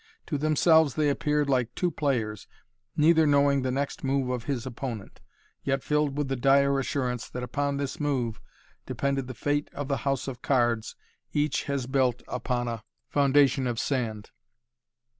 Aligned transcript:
To 0.25 0.39
themselves 0.39 0.95
they 0.95 1.11
appeared 1.11 1.47
like 1.47 1.75
two 1.75 1.91
players, 1.91 2.47
neither 2.97 3.27
knowing 3.27 3.61
the 3.61 3.69
next 3.69 4.03
move 4.03 4.29
of 4.31 4.45
his 4.45 4.65
opponent, 4.65 5.21
yet 5.63 5.83
filled 5.83 6.17
with 6.17 6.27
the 6.27 6.35
dire 6.35 6.79
assurance 6.79 7.29
that 7.29 7.43
upon 7.43 7.77
this 7.77 7.99
move 7.99 8.41
depended 8.87 9.27
the 9.27 9.35
fate 9.35 9.69
of 9.75 9.89
the 9.89 9.97
house 9.97 10.27
of 10.27 10.41
cards 10.41 10.95
each 11.33 11.65
has 11.65 11.85
built 11.85 12.23
upon 12.27 12.67
a 12.67 12.83
foundation 13.09 13.67
of 13.67 13.77
sand. 13.79 14.31